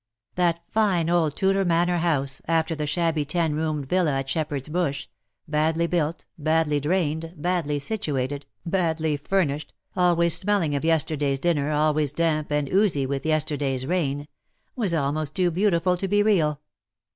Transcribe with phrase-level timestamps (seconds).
[0.33, 5.07] That fine old Tudor manor house^ after the shabby ten roomed villa at Shepherd^s Bush—
[5.47, 12.49] badly built_, badly drained^ badly situated, badly furnished, alwajs smelling of yesterday's dinner,, always damp
[12.51, 14.27] and oozy with yesterday^s rain—
[14.75, 16.61] was almost too beautiful to be real.